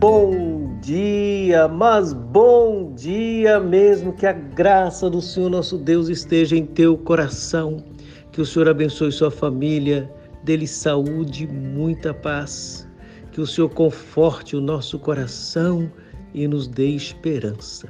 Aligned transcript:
Bom 0.00 0.78
dia, 0.80 1.66
mas 1.66 2.12
bom 2.12 2.94
dia 2.94 3.58
mesmo. 3.58 4.12
Que 4.12 4.26
a 4.26 4.32
graça 4.32 5.10
do 5.10 5.20
Senhor 5.20 5.50
nosso 5.50 5.76
Deus 5.76 6.08
esteja 6.08 6.56
em 6.56 6.64
teu 6.64 6.96
coração. 6.96 7.82
Que 8.30 8.40
o 8.40 8.46
Senhor 8.46 8.68
abençoe 8.68 9.10
sua 9.10 9.28
família, 9.28 10.08
dê-lhe 10.44 10.68
saúde 10.68 11.48
muita 11.48 12.14
paz. 12.14 12.88
Que 13.32 13.40
o 13.40 13.46
Senhor 13.46 13.70
conforte 13.70 14.54
o 14.54 14.60
nosso 14.60 15.00
coração 15.00 15.90
e 16.32 16.46
nos 16.46 16.68
dê 16.68 16.90
esperança. 16.90 17.88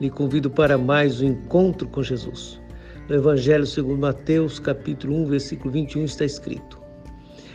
Lhe 0.00 0.10
convido 0.10 0.50
para 0.50 0.76
mais 0.76 1.20
um 1.20 1.28
encontro 1.28 1.86
com 1.86 2.02
Jesus. 2.02 2.60
No 3.08 3.14
Evangelho 3.14 3.64
segundo 3.64 4.00
Mateus, 4.00 4.58
capítulo 4.58 5.14
1, 5.22 5.26
versículo 5.26 5.70
21, 5.70 6.02
está 6.02 6.24
escrito: 6.24 6.80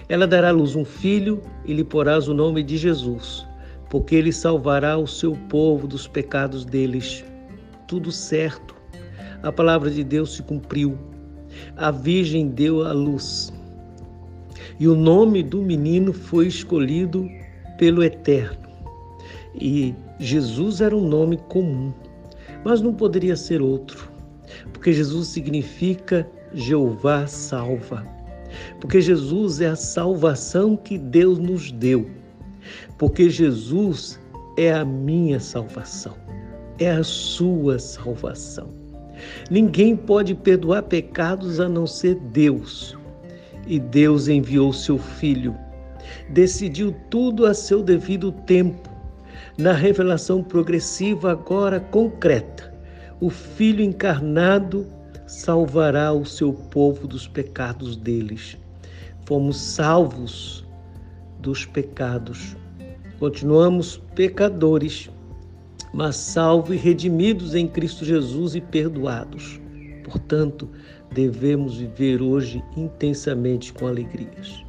Ela 0.07 0.25
dará 0.25 0.47
à 0.47 0.54
luz 0.54 0.73
um 0.73 0.86
filho 0.86 1.41
e 1.65 1.73
lhe 1.73 1.84
porás 1.84 2.29
o 2.29 2.34
nome 2.34 2.64
de 2.64 2.78
Jesus 2.78 3.46
porque 3.89 4.15
ele 4.15 4.32
salvará 4.32 4.97
o 4.97 5.07
seu 5.07 5.33
povo 5.50 5.87
dos 5.87 6.07
pecados 6.07 6.65
deles. 6.65 7.23
Tudo 7.87 8.11
certo. 8.11 8.75
A 9.43 9.51
palavra 9.51 9.89
de 9.89 10.04
Deus 10.04 10.36
se 10.36 10.43
cumpriu. 10.43 10.97
A 11.75 11.92
Virgem 11.92 12.50
deu 12.50 12.86
a 12.86 12.92
luz. 12.92 13.54
E 14.79 14.87
o 14.87 14.95
nome 14.95 15.42
do 15.42 15.61
menino 15.61 16.11
foi 16.11 16.47
escolhido 16.47 17.28
pelo 17.78 18.04
Eterno. 18.04 18.68
E 19.55 19.95
Jesus 20.19 20.81
era 20.81 20.95
um 20.95 21.07
nome 21.07 21.37
comum, 21.37 21.93
mas 22.64 22.81
não 22.81 22.93
poderia 22.93 23.36
ser 23.36 23.61
outro, 23.61 24.11
porque 24.71 24.93
Jesus 24.93 25.29
significa 25.29 26.29
Jeová 26.54 27.25
salva. 27.25 28.06
Porque 28.79 29.01
Jesus 29.01 29.61
é 29.61 29.67
a 29.67 29.75
salvação 29.75 30.75
que 30.75 30.97
Deus 30.97 31.39
nos 31.39 31.71
deu 31.71 32.08
porque 32.97 33.30
Jesus 33.30 34.20
é 34.58 34.72
a 34.72 34.84
minha 34.84 35.40
salvação, 35.40 36.16
é 36.80 36.92
a 36.92 37.04
sua 37.04 37.80
salvação. 37.80 38.70
Ninguém 39.50 39.95
pode 39.95 40.36
perdoar 40.36 40.84
pecados 40.84 41.59
a 41.59 41.68
não 41.68 41.88
ser 41.88 42.16
Deus. 42.16 42.98
E 43.66 43.80
Deus 43.80 44.28
enviou 44.30 44.72
seu 44.72 44.98
Filho, 44.98 45.54
decidiu 46.30 46.96
tudo 47.09 47.46
a 47.46 47.54
seu 47.54 47.84
devido 47.84 48.31
tempo, 48.31 48.90
na 49.58 49.74
revelação 49.74 50.42
progressiva, 50.42 51.31
agora 51.31 51.80
concreta. 51.80 52.74
O 53.20 53.30
Filho 53.30 53.84
encarnado 53.84 54.88
salvará 55.26 56.14
o 56.14 56.24
seu 56.24 56.53
povo 56.53 57.08
dos 57.08 57.28
pecados 57.28 57.98
deles. 57.98 58.58
Fomos 59.26 59.59
salvos 59.59 60.67
dos 61.40 61.66
pecados. 61.66 62.56
Continuamos 63.20 63.98
pecadores, 64.16 65.10
mas 65.94 66.16
salvos 66.16 66.76
e 66.76 66.78
redimidos 66.78 67.56
em 67.56 67.68
Cristo 67.68 68.06
Jesus 68.06 68.56
e 68.56 68.62
perdoados. 68.62 69.60
Portanto, 70.04 70.70
devemos 71.12 71.78
viver 71.78 72.22
hoje 72.22 72.64
intensamente 72.76 73.74
com 73.74 73.88
alegrias. 73.88 74.64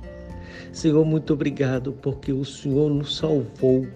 Senhor, 0.73 1.05
muito 1.05 1.33
obrigado 1.33 1.93
porque 2.03 2.33
o 2.33 2.45
Senhor 2.45 2.91
nos 2.91 3.17
salvou, 3.17 3.87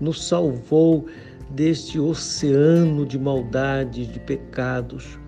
nos 0.00 0.26
salvou 0.26 1.06
deste 1.50 1.98
oceano 1.98 3.06
de 3.06 3.18
maldade, 3.18 4.06
de 4.06 4.20
pecados 4.20 5.18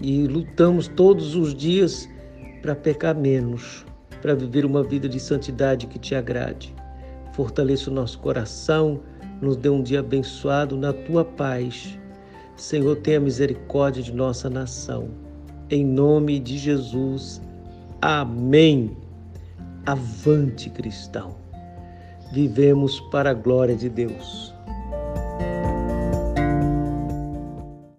e 0.00 0.26
lutamos 0.26 0.88
todos 0.88 1.34
os 1.34 1.54
dias 1.54 2.08
para 2.60 2.74
pecar 2.74 3.14
menos, 3.16 3.84
para 4.22 4.34
viver 4.36 4.64
uma 4.64 4.84
vida 4.84 5.08
de 5.08 5.18
santidade 5.18 5.88
que 5.88 5.98
te 5.98 6.14
agrade. 6.14 6.72
Fortaleça 7.32 7.90
o 7.90 7.92
nosso 7.92 8.20
coração, 8.20 9.00
nos 9.40 9.56
dê 9.56 9.68
um 9.68 9.82
dia 9.82 9.98
abençoado 9.98 10.76
na 10.76 10.92
tua 10.92 11.24
paz. 11.24 11.98
Senhor, 12.56 12.96
tenha 12.96 13.18
misericórdia 13.18 14.02
de 14.02 14.12
nossa 14.12 14.48
nação. 14.48 15.08
Em 15.68 15.84
nome 15.84 16.38
de 16.38 16.56
Jesus. 16.56 17.42
Amém. 18.00 18.96
Avante, 19.84 20.70
cristão. 20.70 21.34
Vivemos 22.32 23.00
para 23.10 23.30
a 23.30 23.34
glória 23.34 23.74
de 23.74 23.88
Deus. 23.88 24.51